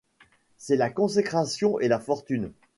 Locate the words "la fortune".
1.87-2.53